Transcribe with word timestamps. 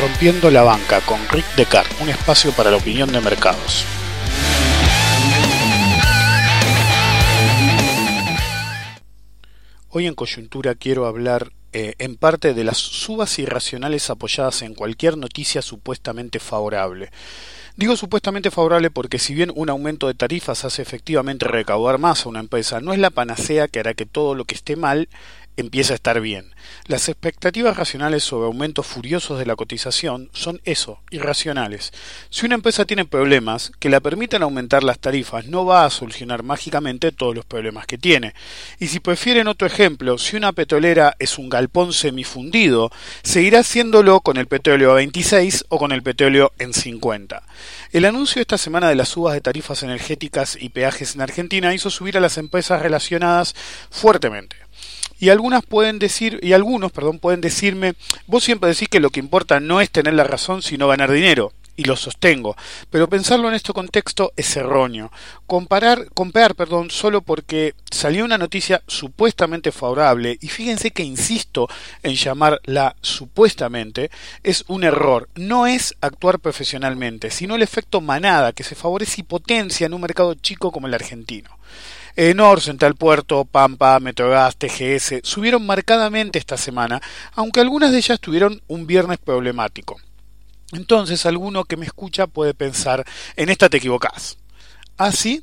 Rompiendo 0.00 0.50
la 0.50 0.62
banca 0.62 1.00
con 1.02 1.20
Rick 1.28 1.54
Descartes, 1.54 2.00
un 2.00 2.08
espacio 2.08 2.50
para 2.52 2.70
la 2.70 2.78
opinión 2.78 3.12
de 3.12 3.20
mercados. 3.20 3.84
Hoy 9.90 10.08
en 10.08 10.14
coyuntura 10.14 10.74
quiero 10.74 11.06
hablar 11.06 11.52
eh, 11.74 11.96
en 11.98 12.16
parte 12.16 12.54
de 12.54 12.62
las 12.62 12.78
subas 12.78 13.36
irracionales 13.40 14.08
apoyadas 14.08 14.62
en 14.62 14.74
cualquier 14.74 15.18
noticia 15.18 15.60
supuestamente 15.60 16.38
favorable. 16.38 17.10
Digo 17.76 17.96
supuestamente 17.96 18.52
favorable 18.52 18.92
porque 18.92 19.18
si 19.18 19.34
bien 19.34 19.50
un 19.52 19.68
aumento 19.68 20.06
de 20.06 20.14
tarifas 20.14 20.64
hace 20.64 20.82
efectivamente 20.82 21.46
recaudar 21.46 21.98
más 21.98 22.24
a 22.24 22.28
una 22.28 22.38
empresa, 22.38 22.80
no 22.80 22.92
es 22.92 23.00
la 23.00 23.10
panacea 23.10 23.66
que 23.66 23.80
hará 23.80 23.94
que 23.94 24.06
todo 24.06 24.36
lo 24.36 24.44
que 24.44 24.54
esté 24.54 24.76
mal 24.76 25.08
empieza 25.56 25.92
a 25.92 25.96
estar 25.96 26.20
bien. 26.20 26.54
Las 26.86 27.08
expectativas 27.08 27.76
racionales 27.76 28.24
sobre 28.24 28.46
aumentos 28.46 28.86
furiosos 28.86 29.38
de 29.38 29.46
la 29.46 29.56
cotización 29.56 30.30
son 30.32 30.60
eso, 30.64 31.00
irracionales. 31.10 31.92
Si 32.30 32.46
una 32.46 32.56
empresa 32.56 32.84
tiene 32.84 33.04
problemas 33.04 33.72
que 33.78 33.88
la 33.88 34.00
permitan 34.00 34.42
aumentar 34.42 34.84
las 34.84 34.98
tarifas, 34.98 35.46
no 35.46 35.64
va 35.64 35.84
a 35.84 35.90
solucionar 35.90 36.42
mágicamente 36.42 37.12
todos 37.12 37.34
los 37.34 37.44
problemas 37.44 37.86
que 37.86 37.98
tiene. 37.98 38.34
Y 38.78 38.88
si 38.88 39.00
prefieren 39.00 39.48
otro 39.48 39.66
ejemplo, 39.66 40.18
si 40.18 40.36
una 40.36 40.52
petrolera 40.52 41.16
es 41.18 41.38
un 41.38 41.48
galpón 41.48 41.92
semifundido, 41.92 42.90
seguirá 43.22 43.60
haciéndolo 43.60 44.20
con 44.20 44.36
el 44.36 44.46
petróleo 44.46 44.92
a 44.92 44.96
26 44.96 45.66
o 45.68 45.78
con 45.78 45.92
el 45.92 46.02
petróleo 46.02 46.52
en 46.58 46.72
50. 46.72 47.42
El 47.92 48.04
anuncio 48.04 48.40
esta 48.42 48.58
semana 48.58 48.88
de 48.88 48.96
las 48.96 49.10
subas 49.10 49.34
de 49.34 49.40
tarifas 49.40 49.82
energéticas 49.82 50.58
y 50.60 50.70
peajes 50.70 51.14
en 51.14 51.20
Argentina 51.20 51.74
hizo 51.74 51.90
subir 51.90 52.16
a 52.16 52.20
las 52.20 52.38
empresas 52.38 52.82
relacionadas 52.82 53.54
fuertemente 53.90 54.63
y 55.18 55.30
algunas 55.30 55.64
pueden 55.64 55.98
decir 55.98 56.38
y 56.42 56.52
algunos, 56.52 56.92
perdón, 56.92 57.18
pueden 57.18 57.40
decirme, 57.40 57.94
vos 58.26 58.44
siempre 58.44 58.70
decís 58.70 58.88
que 58.88 59.00
lo 59.00 59.10
que 59.10 59.20
importa 59.20 59.60
no 59.60 59.80
es 59.80 59.90
tener 59.90 60.14
la 60.14 60.24
razón 60.24 60.62
sino 60.62 60.88
ganar 60.88 61.10
dinero 61.10 61.52
y 61.76 61.84
lo 61.84 61.96
sostengo, 61.96 62.56
pero 62.90 63.08
pensarlo 63.08 63.48
en 63.48 63.54
este 63.54 63.72
contexto 63.72 64.32
es 64.36 64.56
erróneo. 64.56 65.10
Comparar, 65.46 66.08
comparar, 66.14 66.54
perdón, 66.54 66.90
solo 66.90 67.22
porque 67.22 67.74
salió 67.90 68.24
una 68.24 68.38
noticia 68.38 68.82
supuestamente 68.86 69.72
favorable, 69.72 70.38
y 70.40 70.48
fíjense 70.48 70.92
que 70.92 71.02
insisto 71.02 71.68
en 72.02 72.14
llamarla 72.14 72.96
supuestamente, 73.00 74.10
es 74.42 74.64
un 74.68 74.84
error. 74.84 75.28
No 75.34 75.66
es 75.66 75.94
actuar 76.00 76.38
profesionalmente, 76.38 77.30
sino 77.30 77.56
el 77.56 77.62
efecto 77.62 78.00
manada 78.00 78.52
que 78.52 78.64
se 78.64 78.74
favorece 78.74 79.22
y 79.22 79.24
potencia 79.24 79.86
en 79.86 79.94
un 79.94 80.00
mercado 80.00 80.34
chico 80.34 80.70
como 80.70 80.86
el 80.86 80.94
argentino. 80.94 81.50
Enor, 82.16 82.60
Central 82.60 82.94
Puerto, 82.94 83.44
Pampa, 83.44 83.98
Metrogas, 83.98 84.56
TGS 84.56 85.20
subieron 85.24 85.66
marcadamente 85.66 86.38
esta 86.38 86.56
semana, 86.56 87.02
aunque 87.32 87.60
algunas 87.60 87.90
de 87.90 87.98
ellas 87.98 88.20
tuvieron 88.20 88.62
un 88.68 88.86
viernes 88.86 89.18
problemático. 89.18 90.00
Entonces, 90.72 91.26
alguno 91.26 91.64
que 91.64 91.76
me 91.76 91.86
escucha 91.86 92.28
puede 92.28 92.54
pensar, 92.54 93.04
en 93.36 93.48
esta 93.48 93.68
te 93.68 93.78
equivocás. 93.78 94.38
¿Ah, 94.96 95.10
sí? 95.10 95.42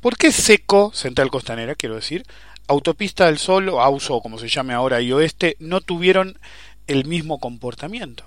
¿Por 0.00 0.16
qué 0.16 0.30
Seco, 0.32 0.92
Central 0.94 1.30
Costanera, 1.30 1.74
quiero 1.74 1.96
decir, 1.96 2.24
Autopista 2.68 3.26
del 3.26 3.38
Sol, 3.38 3.68
o 3.68 3.80
AUSO, 3.80 4.20
como 4.20 4.38
se 4.38 4.48
llame 4.48 4.74
ahora, 4.74 5.00
y 5.00 5.12
Oeste, 5.12 5.56
no 5.58 5.80
tuvieron 5.80 6.38
el 6.86 7.04
mismo 7.04 7.40
comportamiento? 7.40 8.24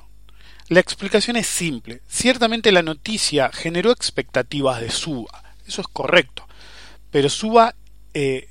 La 0.68 0.80
explicación 0.80 1.38
es 1.38 1.48
simple. 1.48 2.02
Ciertamente 2.08 2.72
la 2.72 2.82
noticia 2.82 3.52
generó 3.54 3.92
expectativas 3.92 4.82
de 4.82 4.90
suba. 4.90 5.44
Eso 5.68 5.82
es 5.82 5.88
correcto. 5.88 6.48
Pero 7.12 7.30
suba 7.30 7.76
eh, 8.16 8.48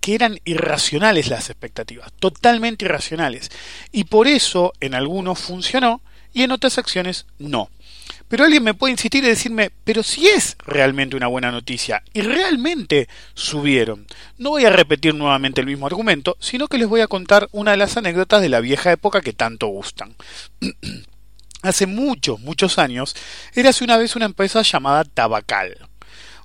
que 0.00 0.14
eran 0.14 0.38
irracionales 0.44 1.28
las 1.28 1.48
expectativas, 1.50 2.12
totalmente 2.20 2.84
irracionales. 2.84 3.50
Y 3.90 4.04
por 4.04 4.28
eso 4.28 4.72
en 4.80 4.94
algunos 4.94 5.38
funcionó 5.38 6.02
y 6.32 6.42
en 6.42 6.52
otras 6.52 6.78
acciones 6.78 7.26
no. 7.38 7.70
Pero 8.28 8.44
alguien 8.44 8.62
me 8.62 8.74
puede 8.74 8.92
insistir 8.92 9.24
y 9.24 9.28
decirme, 9.28 9.70
pero 9.84 10.02
si 10.02 10.28
es 10.28 10.56
realmente 10.66 11.16
una 11.16 11.28
buena 11.28 11.50
noticia 11.50 12.02
y 12.12 12.20
realmente 12.20 13.08
subieron. 13.34 14.06
No 14.38 14.50
voy 14.50 14.64
a 14.64 14.70
repetir 14.70 15.14
nuevamente 15.14 15.60
el 15.60 15.66
mismo 15.66 15.86
argumento, 15.86 16.36
sino 16.40 16.68
que 16.68 16.78
les 16.78 16.88
voy 16.88 17.00
a 17.00 17.08
contar 17.08 17.48
una 17.52 17.70
de 17.70 17.76
las 17.76 17.96
anécdotas 17.96 18.42
de 18.42 18.48
la 18.48 18.60
vieja 18.60 18.92
época 18.92 19.20
que 19.20 19.32
tanto 19.32 19.68
gustan. 19.68 20.14
Hace 21.62 21.86
muchos, 21.86 22.40
muchos 22.40 22.78
años, 22.78 23.16
érase 23.54 23.82
una 23.82 23.96
vez 23.96 24.14
una 24.14 24.26
empresa 24.26 24.62
llamada 24.62 25.04
Tabacal. 25.04 25.88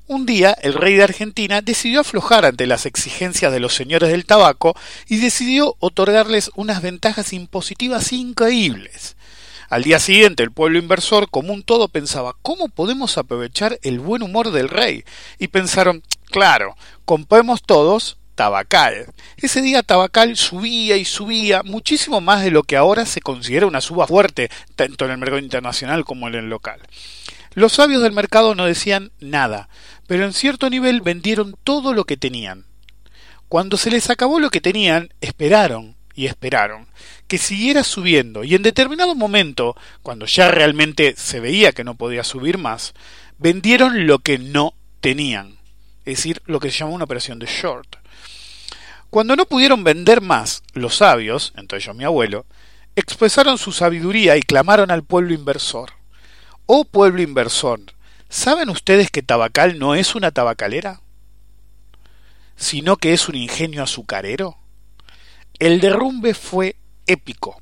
Un 0.08 0.26
día 0.26 0.56
el 0.62 0.74
rey 0.74 0.96
de 0.96 1.04
Argentina 1.04 1.62
decidió 1.62 2.02
aflojar 2.02 2.46
ante 2.46 2.68
las 2.68 2.86
exigencias 2.86 3.52
de 3.52 3.60
los 3.60 3.74
señores 3.74 4.10
del 4.10 4.26
tabaco 4.26 4.76
y 5.08 5.18
decidió 5.18 5.76
otorgarles 5.80 6.52
unas 6.56 6.82
ventajas 6.82 7.32
impositivas 7.34 8.12
increíbles. 8.12 9.16
Al 9.70 9.84
día 9.84 10.00
siguiente 10.00 10.44
el 10.44 10.52
pueblo 10.52 10.80
inversor 10.80 11.30
común 11.30 11.64
todo 11.64 11.88
pensaba 11.88 12.36
¿cómo 12.42 12.68
podemos 12.68 13.18
aprovechar 13.18 13.80
el 13.84 14.00
buen 14.00 14.22
humor 14.22 14.52
del 14.52 14.68
rey? 14.68 15.06
Y 15.40 15.48
pensaron 15.48 16.04
claro, 16.26 16.76
compremos 17.06 17.62
todos 17.64 18.18
Tabacal. 18.36 19.14
Ese 19.38 19.62
día 19.62 19.84
Tabacal 19.84 20.36
subía 20.36 20.98
y 20.98 21.06
subía 21.06 21.62
muchísimo 21.64 22.22
más 22.22 22.44
de 22.44 22.52
lo 22.52 22.64
que 22.64 22.76
ahora 22.76 23.06
se 23.06 23.22
considera 23.22 23.68
una 23.68 23.82
suba 23.82 24.08
fuerte, 24.08 24.50
tanto 24.76 25.06
en 25.06 25.12
el 25.12 25.18
mercado 25.18 25.40
internacional 25.40 26.06
como 26.06 26.28
en 26.28 26.36
el 26.36 26.50
local. 26.50 26.80
Los 27.54 27.74
sabios 27.74 28.02
del 28.02 28.14
mercado 28.14 28.56
no 28.56 28.66
decían 28.66 29.12
nada, 29.20 29.70
pero 30.08 30.26
en 30.26 30.34
cierto 30.34 30.70
nivel 30.70 31.02
vendieron 31.02 31.56
todo 31.64 31.94
lo 31.94 32.06
que 32.06 32.18
tenían. 32.18 32.66
Cuando 33.50 33.78
se 33.78 33.92
les 33.92 34.10
acabó 34.10 34.40
lo 34.40 34.50
que 34.50 34.62
tenían, 34.62 35.14
esperaron 35.20 35.96
y 36.16 36.28
esperaron 36.28 36.88
que 37.32 37.38
siguiera 37.38 37.86
subiendo 37.86 38.44
y 38.44 38.56
en 38.56 38.62
determinado 38.62 39.16
momento, 39.16 39.78
cuando 40.02 40.26
ya 40.26 40.52
realmente 40.52 41.14
se 41.16 41.40
veía 41.40 41.72
que 41.72 41.86
no 41.86 41.96
podía 41.96 42.26
subir 42.26 42.58
más, 42.58 42.94
vendieron 43.38 44.06
lo 44.06 44.20
que 44.20 44.38
no 44.38 44.74
tenían, 45.00 45.58
es 46.04 46.18
decir, 46.18 46.42
lo 46.46 46.60
que 46.60 46.70
se 46.70 46.80
llama 46.80 46.92
una 46.92 47.06
operación 47.06 47.40
de 47.40 47.46
short. 47.46 47.96
Cuando 49.10 49.38
no 49.38 49.46
pudieron 49.46 49.86
vender 49.86 50.20
más, 50.20 50.62
los 50.74 50.98
sabios, 50.98 51.54
entre 51.56 51.78
ellos 51.78 51.96
mi 51.96 52.04
abuelo, 52.04 52.46
expresaron 52.98 53.58
su 53.58 53.72
sabiduría 53.72 54.36
y 54.36 54.42
clamaron 54.42 54.92
al 54.92 55.04
pueblo 55.04 55.34
inversor. 55.34 56.01
Oh 56.74 56.86
pueblo 56.86 57.22
inversor, 57.22 57.82
¿saben 58.30 58.70
ustedes 58.70 59.12
que 59.12 59.22
Tabacal 59.22 59.78
no 59.78 59.94
es 59.94 60.16
una 60.16 60.32
tabacalera? 60.32 61.02
sino 62.56 62.96
que 62.96 63.12
es 63.12 63.28
un 63.28 63.36
ingenio 63.36 63.84
azucarero? 63.84 64.58
El 65.60 65.82
derrumbe 65.82 66.34
fue 66.34 66.78
épico, 67.08 67.62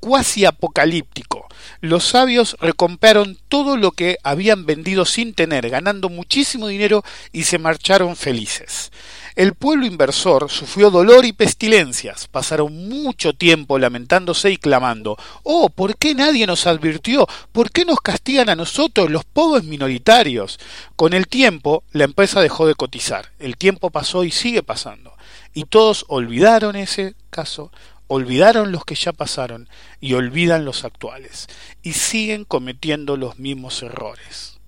cuasi 0.00 0.44
apocalíptico. 0.44 1.46
Los 1.80 2.04
sabios 2.04 2.56
recompraron 2.60 3.38
todo 3.48 3.76
lo 3.76 3.92
que 3.92 4.16
habían 4.22 4.66
vendido 4.66 5.04
sin 5.04 5.34
tener, 5.34 5.68
ganando 5.70 6.08
muchísimo 6.08 6.66
dinero 6.66 7.04
y 7.32 7.44
se 7.44 7.58
marcharon 7.58 8.16
felices. 8.16 8.90
El 9.36 9.54
pueblo 9.54 9.86
inversor 9.86 10.50
sufrió 10.50 10.90
dolor 10.90 11.24
y 11.24 11.32
pestilencias, 11.32 12.26
pasaron 12.28 12.88
mucho 12.88 13.32
tiempo 13.32 13.78
lamentándose 13.78 14.50
y 14.50 14.56
clamando 14.56 15.16
Oh, 15.44 15.70
¿por 15.70 15.96
qué 15.96 16.14
nadie 16.14 16.46
nos 16.46 16.66
advirtió? 16.66 17.26
¿Por 17.52 17.70
qué 17.70 17.84
nos 17.84 18.00
castigan 18.00 18.48
a 18.48 18.56
nosotros, 18.56 19.10
los 19.10 19.24
pobres 19.24 19.64
minoritarios? 19.64 20.58
Con 20.96 21.12
el 21.12 21.28
tiempo, 21.28 21.84
la 21.92 22.04
empresa 22.04 22.40
dejó 22.40 22.66
de 22.66 22.74
cotizar. 22.74 23.30
El 23.38 23.56
tiempo 23.56 23.90
pasó 23.90 24.24
y 24.24 24.30
sigue 24.30 24.62
pasando. 24.62 25.14
Y 25.54 25.64
todos 25.64 26.04
olvidaron 26.08 26.76
ese 26.76 27.14
caso, 27.30 27.70
olvidaron 28.12 28.72
los 28.72 28.84
que 28.84 28.96
ya 28.96 29.12
pasaron 29.12 29.68
y 30.00 30.14
olvidan 30.14 30.64
los 30.64 30.84
actuales. 30.84 31.46
Y 31.80 31.92
siguen 31.92 32.44
cometiendo 32.44 33.16
los 33.16 33.38
mismos 33.38 33.84
errores. 33.84 34.58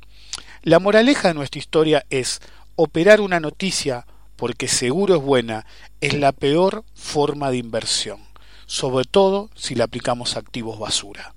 La 0.62 0.78
moraleja 0.78 1.28
de 1.28 1.34
nuestra 1.34 1.58
historia 1.58 2.06
es 2.08 2.40
operar 2.76 3.20
una 3.20 3.40
noticia 3.40 4.06
porque 4.36 4.68
seguro 4.68 5.16
es 5.16 5.22
buena, 5.22 5.66
es 6.00 6.14
la 6.14 6.30
peor 6.30 6.84
forma 6.94 7.50
de 7.50 7.56
inversión, 7.56 8.20
sobre 8.66 9.04
todo 9.04 9.50
si 9.56 9.74
le 9.74 9.82
aplicamos 9.82 10.36
activos 10.36 10.78
basura. 10.78 11.34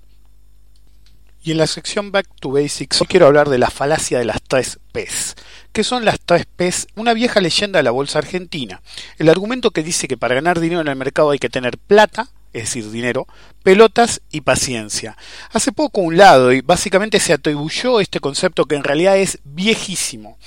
Y 1.42 1.50
en 1.50 1.58
la 1.58 1.66
sección 1.66 2.12
Back 2.12 2.28
to 2.40 2.50
Basics 2.50 3.00
hoy 3.00 3.08
quiero 3.08 3.26
hablar 3.26 3.48
de 3.48 3.58
la 3.58 3.70
falacia 3.70 4.20
de 4.20 4.26
las 4.26 4.42
tres 4.42 4.78
P's. 4.92 5.34
¿Qué 5.76 5.84
son 5.84 6.06
las 6.06 6.20
tres 6.20 6.46
P's? 6.46 6.86
Una 6.94 7.12
vieja 7.12 7.42
leyenda 7.42 7.78
de 7.78 7.82
la 7.82 7.90
bolsa 7.90 8.18
argentina. 8.18 8.80
El 9.18 9.28
argumento 9.28 9.72
que 9.72 9.82
dice 9.82 10.08
que 10.08 10.16
para 10.16 10.34
ganar 10.34 10.58
dinero 10.58 10.80
en 10.80 10.88
el 10.88 10.96
mercado 10.96 11.32
hay 11.32 11.38
que 11.38 11.50
tener 11.50 11.76
plata, 11.76 12.30
es 12.54 12.62
decir, 12.62 12.90
dinero, 12.90 13.26
pelotas 13.62 14.22
y 14.32 14.40
paciencia. 14.40 15.18
Hace 15.52 15.72
poco 15.72 16.00
un 16.00 16.16
lado 16.16 16.50
y 16.50 16.62
básicamente 16.62 17.20
se 17.20 17.34
atribuyó 17.34 18.00
este 18.00 18.20
concepto 18.20 18.64
que 18.64 18.74
en 18.74 18.84
realidad 18.84 19.18
es 19.18 19.38
viejísimo. 19.44 20.38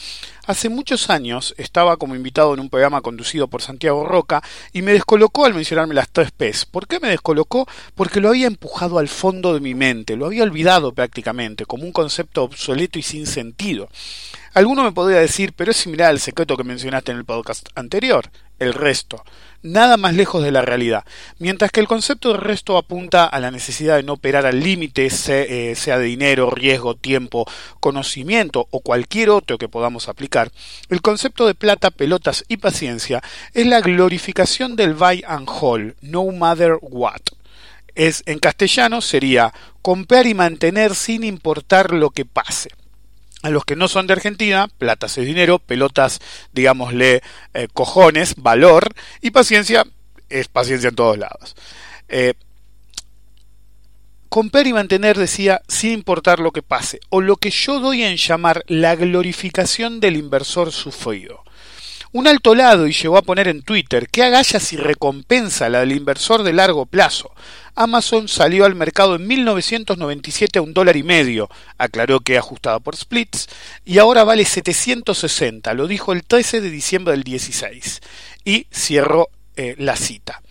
Hace 0.47 0.67
muchos 0.67 1.11
años 1.11 1.53
estaba 1.59 1.97
como 1.97 2.15
invitado 2.15 2.55
en 2.55 2.61
un 2.61 2.71
programa 2.71 3.01
conducido 3.01 3.47
por 3.47 3.61
Santiago 3.61 4.07
Roca 4.07 4.41
y 4.73 4.81
me 4.81 4.93
descolocó 4.93 5.45
al 5.45 5.53
mencionarme 5.53 5.93
las 5.93 6.09
tres 6.09 6.31
P's. 6.31 6.65
¿Por 6.65 6.87
qué 6.87 6.99
me 6.99 7.09
descolocó? 7.09 7.67
Porque 7.93 8.19
lo 8.19 8.29
había 8.29 8.47
empujado 8.47 8.97
al 8.97 9.09
fondo 9.09 9.53
de 9.53 9.59
mi 9.59 9.75
mente, 9.75 10.15
lo 10.15 10.25
había 10.25 10.41
olvidado 10.41 10.91
prácticamente, 10.91 11.67
como 11.67 11.83
un 11.83 11.91
concepto 11.91 12.41
obsoleto 12.41 12.97
y 12.97 13.03
sin 13.03 13.27
sentido. 13.27 13.89
Alguno 14.53 14.83
me 14.83 14.91
podría 14.91 15.19
decir, 15.19 15.53
pero 15.55 15.71
es 15.71 15.77
similar 15.77 16.09
al 16.09 16.19
secreto 16.19 16.57
que 16.57 16.63
mencionaste 16.63 17.11
en 17.11 17.19
el 17.19 17.25
podcast 17.25 17.67
anterior, 17.75 18.31
el 18.57 18.73
resto. 18.73 19.23
Nada 19.61 19.95
más 19.95 20.15
lejos 20.15 20.43
de 20.43 20.51
la 20.51 20.63
realidad. 20.63 21.05
Mientras 21.37 21.71
que 21.71 21.79
el 21.79 21.87
concepto 21.87 22.31
de 22.31 22.39
resto 22.39 22.75
apunta 22.75 23.25
a 23.25 23.39
la 23.39 23.51
necesidad 23.51 23.97
de 23.97 24.03
no 24.03 24.13
operar 24.13 24.47
al 24.47 24.61
límite, 24.61 25.07
eh, 25.07 25.75
sea 25.75 25.99
de 25.99 26.05
dinero, 26.05 26.49
riesgo, 26.49 26.95
tiempo, 26.95 27.45
conocimiento 27.79 28.67
o 28.71 28.79
cualquier 28.79 29.29
otro 29.29 29.59
que 29.59 29.69
podamos 29.69 30.09
aplicar, 30.09 30.51
el 30.89 31.03
concepto 31.03 31.45
de 31.45 31.53
plata, 31.53 31.91
pelotas 31.91 32.43
y 32.47 32.57
paciencia 32.57 33.21
es 33.53 33.67
la 33.67 33.81
glorificación 33.81 34.75
del 34.75 34.95
buy 34.95 35.23
and 35.27 35.47
hold, 35.47 35.93
no 36.01 36.25
matter 36.31 36.79
what. 36.81 37.21
Es, 37.93 38.23
en 38.25 38.39
castellano 38.39 39.01
sería 39.01 39.53
comprar 39.83 40.25
y 40.25 40.33
mantener 40.33 40.95
sin 40.95 41.23
importar 41.23 41.93
lo 41.93 42.09
que 42.09 42.25
pase 42.25 42.69
a 43.41 43.49
los 43.49 43.65
que 43.65 43.75
no 43.75 43.87
son 43.87 44.07
de 44.07 44.13
Argentina, 44.13 44.67
platas 44.67 45.17
es 45.17 45.25
dinero, 45.25 45.59
pelotas, 45.59 46.19
digámosle, 46.51 47.21
eh, 47.53 47.67
cojones, 47.73 48.35
valor, 48.37 48.93
y 49.21 49.31
paciencia 49.31 49.85
es 50.29 50.47
paciencia 50.47 50.89
en 50.89 50.95
todos 50.95 51.17
lados. 51.17 51.55
Eh, 52.07 52.33
y 54.65 54.73
mantener, 54.73 55.17
decía, 55.17 55.61
sin 55.67 55.91
importar 55.91 56.39
lo 56.39 56.51
que 56.51 56.61
pase, 56.61 56.99
o 57.09 57.21
lo 57.21 57.37
que 57.37 57.49
yo 57.49 57.79
doy 57.79 58.03
en 58.03 58.17
llamar 58.17 58.63
la 58.67 58.95
glorificación 58.95 59.99
del 59.99 60.17
inversor 60.17 60.71
sufrido 60.71 61.43
un 62.11 62.27
alto 62.27 62.55
lado 62.55 62.87
y 62.87 62.93
llegó 62.93 63.17
a 63.17 63.21
poner 63.21 63.47
en 63.47 63.61
Twitter 63.61 64.07
que 64.09 64.23
agallas 64.23 64.73
y 64.73 64.77
recompensa 64.77 65.69
la 65.69 65.81
del 65.81 65.91
inversor 65.91 66.43
de 66.43 66.53
largo 66.53 66.85
plazo. 66.85 67.31
Amazon 67.75 68.27
salió 68.27 68.65
al 68.65 68.75
mercado 68.75 69.15
en 69.15 69.27
1997 69.27 70.59
a 70.59 70.61
un 70.61 70.73
dólar 70.73 70.97
y 70.97 71.03
medio, 71.03 71.49
aclaró 71.77 72.19
que 72.19 72.37
ajustada 72.37 72.79
por 72.79 72.95
splits, 72.95 73.47
y 73.85 73.99
ahora 73.99 74.23
vale 74.23 74.43
760, 74.43 75.73
lo 75.73 75.87
dijo 75.87 76.11
el 76.11 76.23
13 76.23 76.61
de 76.61 76.69
diciembre 76.71 77.13
del 77.13 77.23
16. 77.23 78.01
Y 78.43 78.67
cierro 78.73 79.29
eh, 79.55 79.75
la 79.77 79.95
cita. 79.95 80.41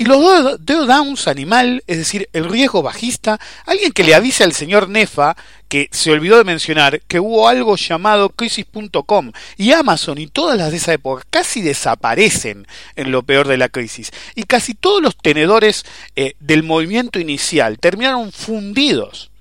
Y 0.00 0.04
los 0.04 0.64
downs 0.64 1.26
animal, 1.26 1.82
es 1.88 1.98
decir, 1.98 2.28
el 2.32 2.48
riesgo 2.48 2.82
bajista, 2.82 3.40
alguien 3.66 3.90
que 3.90 4.04
le 4.04 4.14
avise 4.14 4.44
al 4.44 4.52
señor 4.52 4.88
Nefa 4.88 5.36
que 5.66 5.88
se 5.90 6.12
olvidó 6.12 6.38
de 6.38 6.44
mencionar 6.44 7.02
que 7.08 7.18
hubo 7.18 7.48
algo 7.48 7.74
llamado 7.74 8.30
crisis.com 8.30 9.32
y 9.56 9.72
Amazon 9.72 10.18
y 10.18 10.28
todas 10.28 10.56
las 10.56 10.70
de 10.70 10.76
esa 10.76 10.92
época 10.92 11.24
casi 11.28 11.62
desaparecen 11.62 12.68
en 12.94 13.10
lo 13.10 13.24
peor 13.24 13.48
de 13.48 13.58
la 13.58 13.68
crisis 13.68 14.12
y 14.36 14.44
casi 14.44 14.74
todos 14.74 15.02
los 15.02 15.16
tenedores 15.16 15.84
eh, 16.14 16.34
del 16.38 16.62
movimiento 16.62 17.18
inicial 17.18 17.80
terminaron 17.80 18.30
fundidos. 18.30 19.32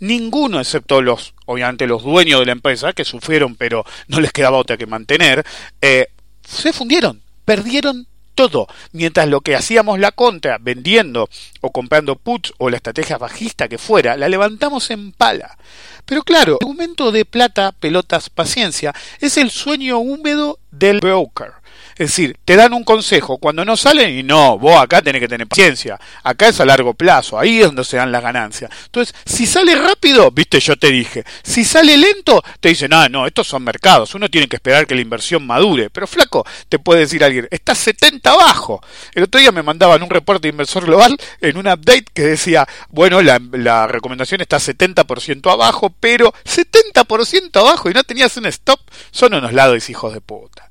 Ninguno, 0.00 0.60
excepto 0.60 1.00
los, 1.00 1.32
obviamente 1.46 1.86
los 1.86 2.02
dueños 2.02 2.40
de 2.40 2.46
la 2.46 2.52
empresa, 2.52 2.92
que 2.92 3.06
sufrieron 3.06 3.56
pero 3.56 3.86
no 4.08 4.20
les 4.20 4.32
quedaba 4.32 4.58
otra 4.58 4.76
que 4.76 4.86
mantener, 4.86 5.46
eh, 5.80 6.08
se 6.46 6.74
fundieron, 6.74 7.22
perdieron 7.46 8.06
todo, 8.34 8.66
mientras 8.92 9.28
lo 9.28 9.40
que 9.40 9.56
hacíamos 9.56 9.98
la 9.98 10.12
contra, 10.12 10.58
vendiendo 10.58 11.28
o 11.60 11.70
comprando 11.70 12.16
puts 12.16 12.52
o 12.58 12.70
la 12.70 12.76
estrategia 12.76 13.18
bajista 13.18 13.68
que 13.68 13.78
fuera, 13.78 14.16
la 14.16 14.28
levantamos 14.28 14.90
en 14.90 15.12
pala. 15.12 15.56
Pero 16.04 16.22
claro, 16.22 16.58
el 16.60 16.66
argumento 16.66 17.12
de 17.12 17.24
plata, 17.24 17.72
pelotas, 17.72 18.28
paciencia 18.30 18.94
es 19.20 19.38
el 19.38 19.50
sueño 19.50 19.98
húmedo 19.98 20.58
del 20.70 21.00
broker. 21.00 21.52
Es 21.96 22.08
decir, 22.10 22.36
te 22.44 22.56
dan 22.56 22.72
un 22.72 22.84
consejo 22.84 23.38
cuando 23.38 23.64
no 23.64 23.76
salen 23.76 24.18
y 24.18 24.22
no, 24.22 24.58
vos 24.58 24.80
acá 24.80 25.00
tenés 25.00 25.20
que 25.20 25.28
tener 25.28 25.46
paciencia. 25.46 25.98
Acá 26.22 26.48
es 26.48 26.60
a 26.60 26.64
largo 26.64 26.94
plazo, 26.94 27.38
ahí 27.38 27.60
es 27.60 27.66
donde 27.66 27.84
se 27.84 27.96
dan 27.96 28.10
las 28.10 28.22
ganancias. 28.22 28.70
Entonces, 28.86 29.14
si 29.24 29.46
sale 29.46 29.74
rápido, 29.76 30.30
viste, 30.30 30.58
yo 30.60 30.76
te 30.76 30.90
dije. 30.90 31.24
Si 31.42 31.64
sale 31.64 31.96
lento, 31.96 32.42
te 32.60 32.70
dicen, 32.70 32.92
ah, 32.92 33.08
no, 33.08 33.26
estos 33.26 33.46
son 33.46 33.62
mercados. 33.62 34.14
Uno 34.14 34.28
tiene 34.28 34.48
que 34.48 34.56
esperar 34.56 34.86
que 34.86 34.94
la 34.94 35.00
inversión 35.00 35.46
madure. 35.46 35.90
Pero 35.90 36.06
flaco, 36.06 36.44
te 36.68 36.78
puede 36.78 37.00
decir 37.00 37.22
alguien, 37.22 37.46
está 37.50 37.74
70 37.74 38.30
abajo. 38.30 38.80
El 39.12 39.24
otro 39.24 39.40
día 39.40 39.52
me 39.52 39.62
mandaban 39.62 40.02
un 40.02 40.10
reporte 40.10 40.48
de 40.48 40.52
inversor 40.52 40.84
global 40.84 41.16
en 41.40 41.56
un 41.56 41.66
update 41.66 42.06
que 42.12 42.22
decía, 42.22 42.66
bueno, 42.88 43.22
la, 43.22 43.86
recomendación 43.86 44.40
está 44.40 44.58
70% 44.58 45.52
abajo, 45.52 45.94
pero 46.00 46.32
70% 46.44 47.56
abajo 47.60 47.90
y 47.90 47.94
no 47.94 48.04
tenías 48.04 48.36
un 48.36 48.46
stop. 48.46 48.80
Son 49.10 49.34
unos 49.34 49.52
lados 49.52 49.88
hijos 49.90 50.12
de 50.12 50.20
puta. 50.20 50.68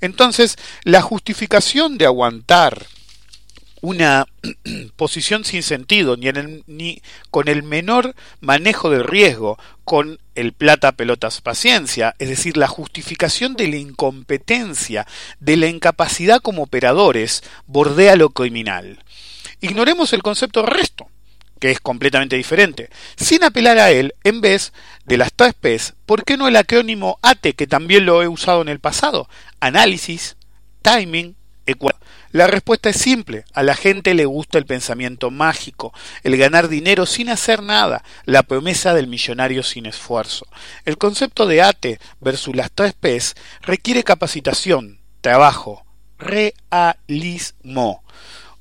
Entonces, 0.00 0.56
la 0.84 1.02
justificación 1.02 1.98
de 1.98 2.06
aguantar 2.06 2.86
una 3.82 4.26
posición 4.96 5.44
sin 5.44 5.62
sentido, 5.62 6.16
ni, 6.16 6.28
ni, 6.66 7.02
con 7.30 7.48
el 7.48 7.62
menor 7.62 8.14
manejo 8.40 8.90
del 8.90 9.04
riesgo, 9.04 9.58
con 9.84 10.18
el 10.34 10.52
plata 10.52 10.92
pelotas 10.92 11.40
paciencia, 11.40 12.14
es 12.18 12.28
decir, 12.28 12.56
la 12.56 12.68
justificación 12.68 13.54
de 13.54 13.68
la 13.68 13.76
incompetencia, 13.76 15.06
de 15.38 15.56
la 15.56 15.66
incapacidad 15.66 16.40
como 16.40 16.62
operadores, 16.62 17.42
bordea 17.66 18.16
lo 18.16 18.30
criminal. 18.30 19.02
Ignoremos 19.60 20.12
el 20.12 20.22
concepto 20.22 20.64
resto 20.64 21.08
que 21.60 21.70
es 21.70 21.78
completamente 21.78 22.36
diferente. 22.36 22.90
Sin 23.16 23.44
apelar 23.44 23.78
a 23.78 23.92
él, 23.92 24.14
en 24.24 24.40
vez 24.40 24.72
de 25.04 25.18
las 25.18 25.32
tres 25.32 25.54
P's, 25.54 25.94
¿por 26.06 26.24
qué 26.24 26.36
no 26.36 26.48
el 26.48 26.56
acrónimo 26.56 27.18
ATE, 27.22 27.54
que 27.54 27.68
también 27.68 28.06
lo 28.06 28.22
he 28.22 28.28
usado 28.28 28.62
en 28.62 28.68
el 28.68 28.80
pasado? 28.80 29.28
Análisis, 29.60 30.36
timing, 30.82 31.36
ecuación. 31.66 32.00
La 32.32 32.46
respuesta 32.46 32.90
es 32.90 32.96
simple, 32.96 33.44
a 33.54 33.64
la 33.64 33.74
gente 33.74 34.14
le 34.14 34.24
gusta 34.24 34.56
el 34.58 34.64
pensamiento 34.64 35.32
mágico, 35.32 35.92
el 36.22 36.36
ganar 36.36 36.68
dinero 36.68 37.04
sin 37.04 37.28
hacer 37.28 37.60
nada, 37.60 38.04
la 38.24 38.44
promesa 38.44 38.94
del 38.94 39.08
millonario 39.08 39.64
sin 39.64 39.86
esfuerzo. 39.86 40.46
El 40.84 40.96
concepto 40.96 41.46
de 41.46 41.60
ATE 41.60 41.98
versus 42.20 42.54
las 42.54 42.70
tres 42.70 42.94
P's 42.94 43.34
requiere 43.62 44.04
capacitación, 44.04 45.00
trabajo, 45.20 45.84
realismo. 46.18 48.04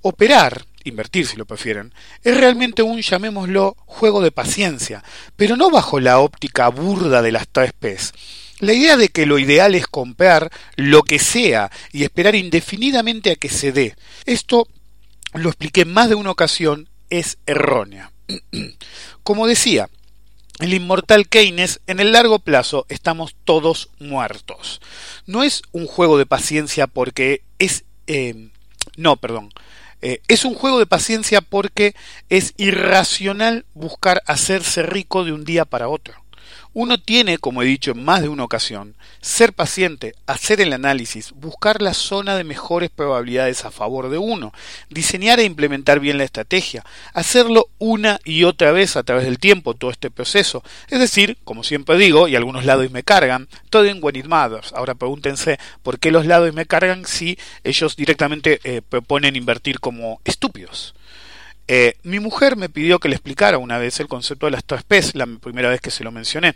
Operar 0.01 0.65
invertir 0.83 1.27
si 1.27 1.37
lo 1.37 1.45
prefieren, 1.45 1.93
es 2.23 2.37
realmente 2.37 2.81
un, 2.81 3.01
llamémoslo, 3.01 3.75
juego 3.85 4.21
de 4.21 4.31
paciencia, 4.31 5.03
pero 5.35 5.55
no 5.55 5.69
bajo 5.69 5.99
la 5.99 6.19
óptica 6.19 6.67
burda 6.69 7.21
de 7.21 7.31
las 7.31 7.47
tres 7.47 7.73
P's. 7.73 8.13
La 8.59 8.73
idea 8.73 8.97
de 8.97 9.09
que 9.09 9.25
lo 9.25 9.39
ideal 9.39 9.73
es 9.75 9.87
comprar 9.87 10.51
lo 10.75 11.03
que 11.03 11.19
sea 11.19 11.71
y 11.93 12.03
esperar 12.03 12.35
indefinidamente 12.35 13.31
a 13.31 13.35
que 13.35 13.49
se 13.49 13.71
dé. 13.71 13.95
Esto 14.25 14.67
lo 15.33 15.49
expliqué 15.49 15.81
en 15.81 15.93
más 15.93 16.09
de 16.09 16.15
una 16.15 16.31
ocasión, 16.31 16.89
es 17.09 17.37
errónea. 17.45 18.11
Como 19.23 19.47
decía, 19.47 19.89
el 20.59 20.73
inmortal 20.73 21.29
Keynes, 21.29 21.79
en 21.87 22.01
el 22.01 22.11
largo 22.11 22.39
plazo 22.39 22.85
estamos 22.89 23.35
todos 23.45 23.89
muertos. 23.99 24.81
No 25.25 25.43
es 25.43 25.61
un 25.71 25.87
juego 25.87 26.17
de 26.17 26.25
paciencia 26.25 26.87
porque 26.87 27.43
es... 27.59 27.85
Eh, 28.07 28.49
no, 28.97 29.15
perdón. 29.15 29.53
Eh, 30.01 30.21
es 30.27 30.45
un 30.45 30.53
juego 30.53 30.79
de 30.79 30.85
paciencia 30.85 31.41
porque 31.41 31.95
es 32.29 32.53
irracional 32.57 33.65
buscar 33.73 34.21
hacerse 34.27 34.83
rico 34.83 35.23
de 35.23 35.33
un 35.33 35.43
día 35.43 35.65
para 35.65 35.89
otro. 35.89 36.23
Uno 36.73 36.99
tiene, 36.99 37.39
como 37.39 37.63
he 37.63 37.65
dicho 37.65 37.91
en 37.91 38.05
más 38.05 38.21
de 38.21 38.29
una 38.29 38.43
ocasión, 38.43 38.95
ser 39.21 39.53
paciente, 39.53 40.13
hacer 40.27 40.61
el 40.61 40.71
análisis, 40.71 41.31
buscar 41.31 41.81
la 41.81 41.95
zona 41.95 42.35
de 42.35 42.43
mejores 42.43 42.91
probabilidades 42.91 43.65
a 43.65 43.71
favor 43.71 44.09
de 44.09 44.19
uno, 44.19 44.53
diseñar 44.89 45.39
e 45.39 45.45
implementar 45.45 45.99
bien 45.99 46.19
la 46.19 46.25
estrategia, 46.25 46.85
hacerlo 47.13 47.69
una 47.79 48.19
y 48.23 48.43
otra 48.43 48.71
vez 48.71 48.95
a 48.95 49.03
través 49.03 49.25
del 49.25 49.39
tiempo 49.39 49.73
todo 49.73 49.89
este 49.89 50.11
proceso. 50.11 50.63
Es 50.89 50.99
decir, 50.99 51.37
como 51.43 51.63
siempre 51.63 51.97
digo, 51.97 52.27
y 52.27 52.35
algunos 52.35 52.65
lados 52.65 52.91
me 52.91 53.03
cargan, 53.03 53.47
todo 53.69 53.85
en 53.85 53.99
when 54.01 54.15
it. 54.15 54.25
Ahora 54.73 54.93
pregúntense 54.93 55.57
por 55.81 55.99
qué 55.99 56.11
los 56.11 56.27
lados 56.27 56.53
me 56.53 56.67
cargan 56.67 57.05
si 57.05 57.37
ellos 57.63 57.95
directamente 57.95 58.59
eh, 58.63 58.81
proponen 58.87 59.35
invertir 59.35 59.79
como 59.79 60.21
estúpidos. 60.23 60.93
Eh, 61.71 61.99
mi 62.01 62.19
mujer 62.19 62.55
me 62.55 62.67
pidió 62.67 62.97
que 62.97 63.09
le 63.09 63.15
explicara 63.15 63.59
una 63.59 63.77
vez 63.77 63.99
el 63.99 64.07
concepto 64.07 64.47
de 64.47 64.53
las 64.53 64.65
tres 64.65 64.81
P's, 64.81 65.13
la 65.13 65.27
primera 65.27 65.69
vez 65.69 65.81
que 65.81 65.91
se 65.91 66.03
lo 66.03 66.11
mencioné, 66.11 66.55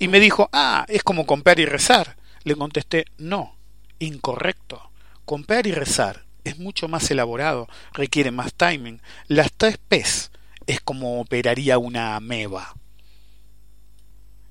y 0.00 0.08
me 0.08 0.18
dijo, 0.18 0.48
ah, 0.52 0.84
es 0.88 1.04
como 1.04 1.26
comprar 1.26 1.60
y 1.60 1.64
rezar. 1.64 2.16
Le 2.42 2.56
contesté, 2.56 3.04
no, 3.18 3.56
incorrecto. 4.00 4.90
Comprar 5.24 5.68
y 5.68 5.70
rezar 5.70 6.24
es 6.42 6.58
mucho 6.58 6.88
más 6.88 7.08
elaborado, 7.12 7.68
requiere 7.92 8.32
más 8.32 8.52
timing. 8.52 9.00
Las 9.28 9.52
tres 9.52 9.78
P's 9.78 10.32
es 10.66 10.80
como 10.80 11.20
operaría 11.20 11.78
una 11.78 12.16
ameba. 12.16 12.74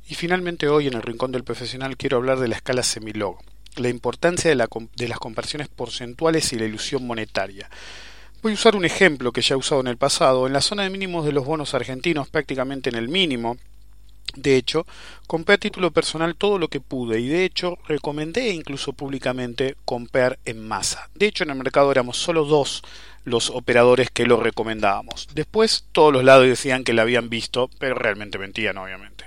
Y 0.08 0.16
finalmente 0.16 0.70
hoy 0.70 0.88
en 0.88 0.94
el 0.94 1.02
Rincón 1.02 1.34
del 1.34 1.44
Profesional 1.44 1.98
quiero 1.98 2.16
hablar 2.16 2.40
de 2.40 2.48
la 2.48 2.56
escala 2.56 2.84
semilog, 2.84 3.40
la 3.76 3.90
importancia 3.90 4.56
de, 4.56 4.68
de 4.96 5.08
las 5.10 5.20
comparaciones 5.20 5.68
porcentuales 5.68 6.54
y 6.54 6.60
la 6.60 6.64
ilusión 6.64 7.06
monetaria. 7.06 7.70
Voy 8.42 8.54
a 8.54 8.56
usar 8.56 8.76
un 8.76 8.86
ejemplo 8.86 9.32
que 9.32 9.42
ya 9.42 9.54
he 9.54 9.58
usado 9.58 9.82
en 9.82 9.88
el 9.88 9.98
pasado. 9.98 10.48
En 10.48 10.54
la 10.54 10.62
zona 10.62 10.82
de 10.84 10.90
mínimos 10.90 11.26
de 11.26 11.32
los 11.32 11.46
bonos 11.46 11.76
argentinos, 11.76 12.28
prácticamente 12.28 12.90
en 12.90 12.96
el 12.96 13.08
mínimo, 13.08 13.58
de 14.36 14.56
hecho, 14.56 14.88
compré 15.28 15.56
a 15.56 15.58
título 15.60 15.92
personal 15.92 16.36
todo 16.36 16.58
lo 16.58 16.68
que 16.68 16.80
pude 16.80 17.20
y 17.20 17.28
de 17.28 17.46
hecho 17.46 17.78
recomendé 17.88 18.50
incluso 18.50 18.94
públicamente 18.94 19.76
comprar 19.86 20.40
en 20.46 20.68
masa. 20.68 21.10
De 21.14 21.28
hecho, 21.28 21.44
en 21.44 21.52
el 21.52 21.58
mercado 21.58 21.92
éramos 21.92 22.18
solo 22.18 22.46
dos 22.46 22.82
los 23.26 23.52
operadores 23.52 24.10
que 24.10 24.26
lo 24.26 24.38
recomendábamos. 24.38 25.28
Después 25.36 25.86
todos 25.92 26.12
los 26.12 26.24
lados 26.24 26.48
decían 26.48 26.84
que 26.84 26.94
lo 26.94 27.04
habían 27.04 27.30
visto, 27.30 27.70
pero 27.78 27.94
realmente 27.94 28.40
mentían, 28.40 28.78
obviamente. 28.78 29.26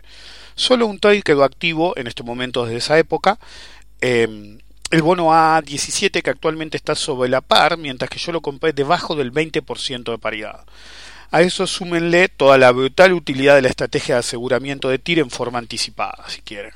Solo 0.56 0.86
un 0.86 0.98
trade 0.98 1.22
quedó 1.22 1.44
activo 1.44 1.96
en 1.96 2.08
este 2.08 2.24
momento 2.24 2.64
desde 2.64 2.78
esa 2.78 2.98
época. 2.98 3.38
Em, 4.00 4.58
el 4.90 5.02
bono 5.02 5.30
A17 5.30 6.22
que 6.22 6.30
actualmente 6.30 6.76
está 6.76 6.94
sobre 6.94 7.28
la 7.28 7.40
par, 7.40 7.76
mientras 7.78 8.10
que 8.10 8.18
yo 8.18 8.32
lo 8.32 8.40
compré 8.40 8.72
debajo 8.72 9.16
del 9.16 9.32
20% 9.32 10.10
de 10.10 10.18
paridad. 10.18 10.64
A 11.30 11.42
eso 11.42 11.66
súmenle 11.66 12.28
toda 12.28 12.58
la 12.58 12.70
brutal 12.70 13.12
utilidad 13.12 13.56
de 13.56 13.62
la 13.62 13.68
estrategia 13.68 14.14
de 14.14 14.20
aseguramiento 14.20 14.88
de 14.88 14.98
TIR 14.98 15.18
en 15.18 15.30
forma 15.30 15.58
anticipada, 15.58 16.24
si 16.28 16.42
quieren. 16.42 16.72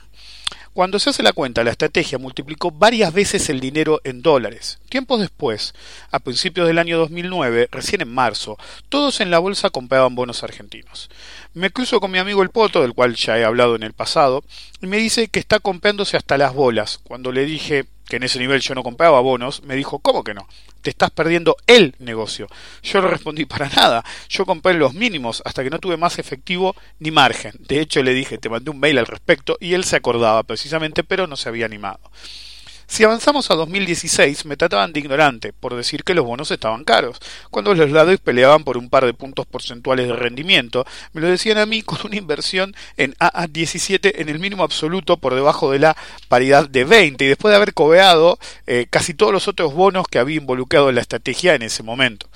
Cuando 0.78 1.00
se 1.00 1.10
hace 1.10 1.24
la 1.24 1.32
cuenta, 1.32 1.64
la 1.64 1.72
estrategia 1.72 2.18
multiplicó 2.18 2.70
varias 2.70 3.12
veces 3.12 3.48
el 3.48 3.58
dinero 3.58 4.00
en 4.04 4.22
dólares. 4.22 4.78
Tiempos 4.88 5.18
después, 5.18 5.74
a 6.12 6.20
principios 6.20 6.68
del 6.68 6.78
año 6.78 6.98
2009, 6.98 7.68
recién 7.72 8.00
en 8.00 8.14
marzo, 8.14 8.56
todos 8.88 9.20
en 9.20 9.32
la 9.32 9.40
bolsa 9.40 9.70
compraban 9.70 10.14
bonos 10.14 10.44
argentinos. 10.44 11.10
Me 11.52 11.70
cruzo 11.70 11.98
con 11.98 12.12
mi 12.12 12.18
amigo 12.18 12.44
el 12.44 12.50
Poto, 12.50 12.82
del 12.82 12.94
cual 12.94 13.16
ya 13.16 13.36
he 13.38 13.44
hablado 13.44 13.74
en 13.74 13.82
el 13.82 13.92
pasado, 13.92 14.44
y 14.80 14.86
me 14.86 14.98
dice 14.98 15.26
que 15.26 15.40
está 15.40 15.58
comprándose 15.58 16.16
hasta 16.16 16.38
las 16.38 16.54
bolas. 16.54 17.00
Cuando 17.02 17.32
le 17.32 17.44
dije 17.44 17.86
que 18.08 18.16
en 18.16 18.22
ese 18.22 18.38
nivel 18.38 18.60
yo 18.60 18.74
no 18.74 18.82
compraba 18.82 19.20
bonos, 19.20 19.62
me 19.62 19.76
dijo, 19.76 19.98
¿cómo 19.98 20.24
que 20.24 20.34
no? 20.34 20.48
Te 20.82 20.90
estás 20.90 21.10
perdiendo 21.10 21.56
el 21.66 21.94
negocio. 21.98 22.46
Yo 22.82 23.00
le 23.00 23.08
respondí, 23.08 23.44
para 23.44 23.68
nada. 23.68 24.04
Yo 24.28 24.46
compré 24.46 24.74
los 24.74 24.94
mínimos 24.94 25.42
hasta 25.44 25.62
que 25.62 25.70
no 25.70 25.78
tuve 25.78 25.96
más 25.96 26.18
efectivo 26.18 26.74
ni 26.98 27.10
margen. 27.10 27.52
De 27.58 27.80
hecho, 27.80 28.02
le 28.02 28.14
dije, 28.14 28.38
te 28.38 28.48
mandé 28.48 28.70
un 28.70 28.80
mail 28.80 28.98
al 28.98 29.06
respecto 29.06 29.56
y 29.60 29.74
él 29.74 29.84
se 29.84 29.96
acordaba 29.96 30.42
precisamente, 30.42 31.04
pero 31.04 31.26
no 31.26 31.36
se 31.36 31.48
había 31.48 31.66
animado. 31.66 32.00
Si 32.90 33.04
avanzamos 33.04 33.50
a 33.50 33.54
2016, 33.54 34.47
me 34.47 34.57
trataban 34.57 34.95
de 34.95 35.00
ignorante 35.00 35.52
por 35.52 35.76
decir 35.76 36.04
que 36.04 36.14
los 36.14 36.25
bonos 36.25 36.50
estaban 36.50 36.85
caros. 36.85 37.21
Cuando 37.50 37.75
los 37.75 37.90
lados 37.90 38.18
peleaban 38.18 38.64
por 38.64 38.78
un 38.78 38.88
par 38.88 39.04
de 39.04 39.12
puntos 39.12 39.45
porcentuales 39.47 40.09
de 40.09 40.16
rendimiento, 40.16 40.87
me 41.12 41.21
lo 41.21 41.28
decían 41.28 41.59
a 41.59 41.66
mí 41.66 41.83
con 41.83 41.99
una 42.04 42.16
inversión 42.16 42.75
en 42.97 43.12
AA17 43.16 44.14
en 44.16 44.30
el 44.30 44.38
mínimo 44.38 44.64
absoluto 44.64 45.18
por 45.18 45.35
debajo 45.35 45.71
de 45.71 45.80
la 45.80 45.97
paridad 46.28 46.66
de 46.66 46.85
20 46.85 47.23
y 47.26 47.28
después 47.28 47.52
de 47.52 47.57
haber 47.57 47.75
cobeado 47.75 48.38
eh, 48.66 48.87
casi 48.88 49.12
todos 49.12 49.35
los 49.35 49.49
otros 49.49 49.75
bonos 49.75 50.09
que 50.09 50.18
había 50.18 50.38
involucrado 50.38 50.88
en 50.88 50.95
la 50.95 51.02
estrategia 51.02 51.54
en 51.54 51.62
ese 51.62 51.83
momento. 51.83 52.26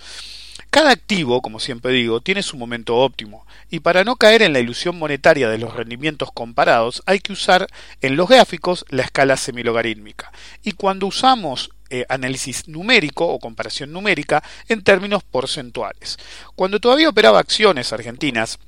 Cada 0.72 0.90
activo, 0.90 1.42
como 1.42 1.60
siempre 1.60 1.92
digo, 1.92 2.22
tiene 2.22 2.42
su 2.42 2.56
momento 2.56 2.96
óptimo, 2.96 3.46
y 3.70 3.80
para 3.80 4.04
no 4.04 4.16
caer 4.16 4.40
en 4.40 4.54
la 4.54 4.58
ilusión 4.58 4.98
monetaria 4.98 5.50
de 5.50 5.58
los 5.58 5.74
rendimientos 5.74 6.32
comparados, 6.32 7.02
hay 7.04 7.20
que 7.20 7.34
usar 7.34 7.66
en 8.00 8.16
los 8.16 8.26
gráficos 8.26 8.86
la 8.88 9.02
escala 9.02 9.36
semilogarítmica. 9.36 10.32
Y 10.62 10.72
cuando 10.72 11.06
usamos 11.06 11.72
eh, 11.90 12.06
análisis 12.08 12.68
numérico 12.68 13.26
o 13.26 13.38
comparación 13.38 13.92
numérica 13.92 14.42
en 14.66 14.82
términos 14.82 15.22
porcentuales. 15.22 16.16
Cuando 16.56 16.80
todavía 16.80 17.10
operaba 17.10 17.38
acciones 17.38 17.92
argentinas, 17.92 18.58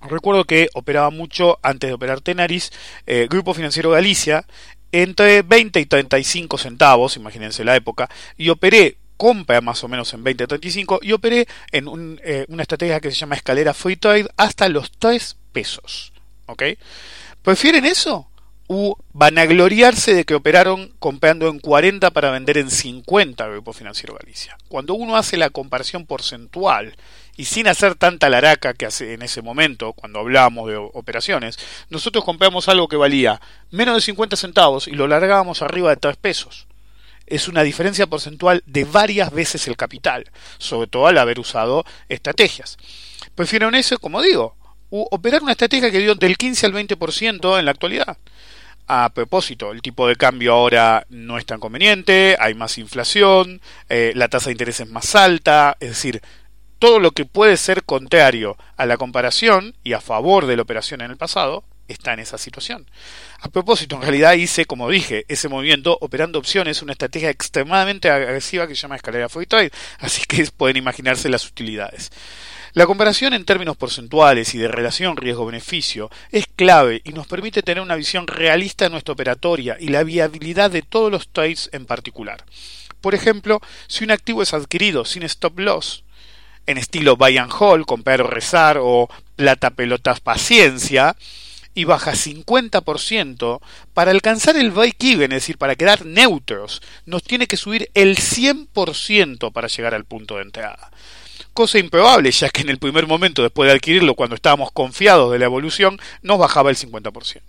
recuerdo 0.00 0.44
que 0.44 0.68
operaba 0.74 1.10
mucho 1.10 1.58
antes 1.64 1.90
de 1.90 1.94
operar 1.94 2.20
Tenaris, 2.20 2.70
eh, 3.08 3.26
Grupo 3.28 3.52
Financiero 3.52 3.90
Galicia, 3.90 4.46
entre 4.92 5.42
20 5.42 5.80
y 5.80 5.86
35 5.86 6.56
centavos, 6.56 7.16
imagínense 7.16 7.64
la 7.64 7.74
época, 7.74 8.08
y 8.36 8.50
operé 8.50 8.98
compra 9.16 9.60
más 9.60 9.82
o 9.84 9.88
menos 9.88 10.12
en 10.14 10.24
20.35 10.24 10.98
y 11.02 11.12
operé 11.12 11.46
en 11.70 12.18
eh, 12.24 12.46
una 12.48 12.62
estrategia 12.62 13.00
que 13.00 13.10
se 13.10 13.16
llama 13.16 13.36
escalera 13.36 13.74
free 13.74 13.96
trade 13.96 14.28
hasta 14.36 14.68
los 14.68 14.90
3 14.98 15.36
pesos. 15.52 16.12
¿Ok? 16.46 16.62
¿Prefieren 17.42 17.84
eso? 17.84 18.28
¿U 18.68 18.94
van 19.12 19.38
a 19.38 19.44
gloriarse 19.44 20.14
de 20.14 20.24
que 20.24 20.34
operaron 20.34 20.92
comprando 20.98 21.48
en 21.48 21.58
40 21.58 22.10
para 22.10 22.30
vender 22.30 22.58
en 22.58 22.70
50 22.70 23.46
Grupo 23.48 23.72
Financiero 23.72 24.14
Galicia? 24.14 24.56
Cuando 24.68 24.94
uno 24.94 25.16
hace 25.16 25.36
la 25.36 25.50
comparación 25.50 26.06
porcentual 26.06 26.96
y 27.36 27.46
sin 27.46 27.68
hacer 27.68 27.96
tanta 27.96 28.30
laraca 28.30 28.74
que 28.74 28.86
hace 28.86 29.14
en 29.14 29.22
ese 29.22 29.42
momento, 29.42 29.92
cuando 29.92 30.20
hablábamos 30.20 30.68
de 30.68 30.76
operaciones, 30.76 31.58
nosotros 31.90 32.24
compramos 32.24 32.68
algo 32.68 32.88
que 32.88 32.96
valía 32.96 33.40
menos 33.70 33.94
de 33.94 34.00
50 34.00 34.36
centavos 34.36 34.88
y 34.88 34.92
lo 34.92 35.08
largábamos 35.08 35.60
arriba 35.62 35.90
de 35.90 35.96
3 35.96 36.16
pesos 36.16 36.66
es 37.26 37.48
una 37.48 37.62
diferencia 37.62 38.06
porcentual 38.06 38.62
de 38.66 38.84
varias 38.84 39.32
veces 39.32 39.66
el 39.68 39.76
capital, 39.76 40.30
sobre 40.58 40.88
todo 40.88 41.06
al 41.06 41.18
haber 41.18 41.40
usado 41.40 41.84
estrategias. 42.08 42.76
Prefieren 43.34 43.74
eso, 43.74 43.98
como 43.98 44.22
digo, 44.22 44.56
operar 44.90 45.42
una 45.42 45.52
estrategia 45.52 45.90
que 45.90 45.98
dio 45.98 46.14
del 46.14 46.36
15 46.36 46.66
al 46.66 46.74
20% 46.74 47.58
en 47.58 47.64
la 47.64 47.70
actualidad. 47.70 48.18
A 48.86 49.10
propósito, 49.14 49.72
el 49.72 49.80
tipo 49.80 50.06
de 50.06 50.16
cambio 50.16 50.52
ahora 50.52 51.06
no 51.08 51.38
es 51.38 51.46
tan 51.46 51.60
conveniente, 51.60 52.36
hay 52.38 52.54
más 52.54 52.78
inflación, 52.78 53.60
eh, 53.88 54.12
la 54.14 54.28
tasa 54.28 54.46
de 54.46 54.52
interés 54.52 54.80
es 54.80 54.88
más 54.88 55.14
alta, 55.14 55.76
es 55.80 55.90
decir, 55.90 56.20
todo 56.78 56.98
lo 56.98 57.12
que 57.12 57.24
puede 57.24 57.56
ser 57.56 57.84
contrario 57.84 58.56
a 58.76 58.86
la 58.86 58.96
comparación 58.96 59.76
y 59.84 59.92
a 59.92 60.00
favor 60.00 60.46
de 60.46 60.56
la 60.56 60.62
operación 60.62 61.00
en 61.00 61.12
el 61.12 61.16
pasado 61.16 61.64
está 61.92 62.12
en 62.12 62.20
esa 62.20 62.38
situación. 62.38 62.86
A 63.40 63.48
propósito, 63.48 63.96
en 63.96 64.02
realidad 64.02 64.34
hice, 64.34 64.64
como 64.64 64.88
dije, 64.88 65.24
ese 65.28 65.48
movimiento 65.48 65.96
operando 66.00 66.38
opciones, 66.38 66.82
una 66.82 66.92
estrategia 66.92 67.30
extremadamente 67.30 68.10
agresiva 68.10 68.66
que 68.66 68.74
se 68.74 68.82
llama 68.82 68.96
escalera 68.96 69.28
free 69.28 69.46
trade, 69.46 69.70
así 69.98 70.22
que 70.26 70.44
pueden 70.56 70.76
imaginarse 70.76 71.28
las 71.28 71.46
utilidades. 71.46 72.10
La 72.74 72.86
comparación 72.86 73.34
en 73.34 73.44
términos 73.44 73.76
porcentuales 73.76 74.54
y 74.54 74.58
de 74.58 74.66
relación 74.66 75.18
riesgo-beneficio 75.18 76.10
es 76.30 76.46
clave 76.46 77.02
y 77.04 77.12
nos 77.12 77.26
permite 77.26 77.62
tener 77.62 77.82
una 77.82 77.96
visión 77.96 78.26
realista 78.26 78.86
de 78.86 78.90
nuestra 78.90 79.12
operatoria 79.12 79.76
y 79.78 79.88
la 79.88 80.04
viabilidad 80.04 80.70
de 80.70 80.80
todos 80.80 81.12
los 81.12 81.28
trades 81.28 81.68
en 81.72 81.84
particular. 81.84 82.46
Por 83.02 83.14
ejemplo, 83.14 83.60
si 83.88 84.04
un 84.04 84.10
activo 84.10 84.42
es 84.42 84.54
adquirido 84.54 85.04
sin 85.04 85.22
stop 85.24 85.58
loss, 85.58 86.04
en 86.66 86.78
estilo 86.78 87.16
buy 87.16 87.36
and 87.36 87.52
hold, 87.52 87.84
comprar 87.84 88.22
o 88.22 88.26
rezar 88.26 88.78
o 88.80 89.10
plata 89.36 89.70
pelotas 89.70 90.20
paciencia, 90.20 91.14
y 91.74 91.84
baja 91.84 92.12
50%, 92.12 93.60
para 93.94 94.10
alcanzar 94.10 94.56
el 94.56 94.70
break-even, 94.70 95.32
es 95.32 95.42
decir, 95.42 95.58
para 95.58 95.76
quedar 95.76 96.06
neutros, 96.06 96.82
nos 97.06 97.22
tiene 97.22 97.46
que 97.46 97.56
subir 97.56 97.90
el 97.94 98.16
100% 98.16 99.52
para 99.52 99.68
llegar 99.68 99.94
al 99.94 100.04
punto 100.04 100.36
de 100.36 100.42
entrada. 100.42 100.90
Cosa 101.52 101.78
improbable, 101.78 102.30
ya 102.30 102.48
que 102.48 102.62
en 102.62 102.70
el 102.70 102.78
primer 102.78 103.06
momento 103.06 103.42
después 103.42 103.68
de 103.68 103.74
adquirirlo, 103.74 104.14
cuando 104.14 104.36
estábamos 104.36 104.72
confiados 104.72 105.30
de 105.32 105.38
la 105.38 105.44
evolución, 105.44 106.00
nos 106.22 106.38
bajaba 106.38 106.70
el 106.70 106.76
50%. 106.76 107.42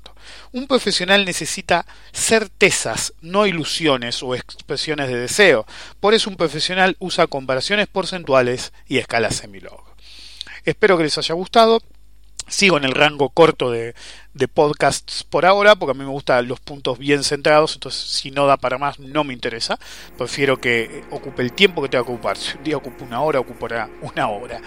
Un 0.51 0.67
profesional 0.67 1.25
necesita 1.25 1.85
certezas, 2.11 3.13
no 3.21 3.47
ilusiones 3.47 4.21
o 4.21 4.35
expresiones 4.35 5.07
de 5.07 5.15
deseo. 5.15 5.65
Por 5.99 6.13
eso 6.13 6.29
un 6.29 6.35
profesional 6.35 6.97
usa 6.99 7.27
comparaciones 7.27 7.87
porcentuales 7.87 8.73
y 8.87 8.97
escalas 8.97 9.35
semilog. 9.35 9.83
Espero 10.65 10.97
que 10.97 11.03
les 11.03 11.17
haya 11.17 11.35
gustado 11.35 11.81
sigo 12.47 12.77
en 12.77 12.83
el 12.83 12.91
rango 12.91 13.29
corto 13.29 13.71
de, 13.71 13.95
de, 14.33 14.47
podcasts 14.47 15.23
por 15.23 15.45
ahora, 15.45 15.75
porque 15.75 15.91
a 15.91 15.93
mí 15.93 16.03
me 16.03 16.11
gustan 16.11 16.47
los 16.47 16.59
puntos 16.59 16.97
bien 16.97 17.23
centrados, 17.23 17.73
entonces 17.75 18.01
si 18.01 18.31
no 18.31 18.45
da 18.45 18.57
para 18.57 18.77
más 18.77 18.99
no 18.99 19.23
me 19.23 19.33
interesa, 19.33 19.79
prefiero 20.17 20.59
que 20.59 21.03
ocupe 21.11 21.41
el 21.41 21.53
tiempo 21.53 21.81
que 21.81 21.89
tenga 21.89 22.05
que 22.05 22.11
ocupar, 22.11 22.37
si 22.37 22.57
un 22.57 22.63
día 22.63 22.77
ocupa 22.77 23.05
una 23.05 23.21
hora, 23.21 23.39
ocupará 23.39 23.89
una 24.01 24.27
hora. 24.29 24.61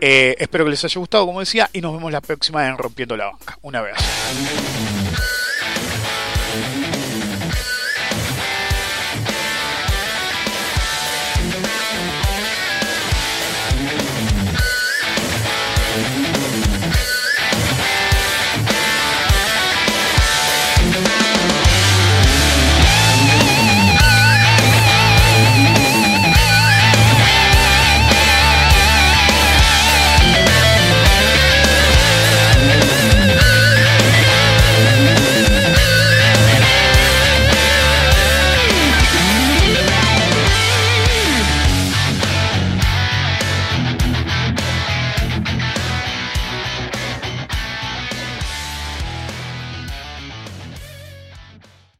Eh, 0.00 0.36
espero 0.38 0.64
que 0.64 0.70
les 0.70 0.84
haya 0.84 0.98
gustado, 0.98 1.26
como 1.26 1.40
decía, 1.40 1.70
y 1.72 1.80
nos 1.80 1.92
vemos 1.92 2.12
la 2.12 2.20
próxima 2.20 2.66
en 2.66 2.78
Rompiendo 2.78 3.16
la 3.16 3.26
Banca. 3.26 3.58
Un 3.62 3.76
abrazo. 3.76 4.04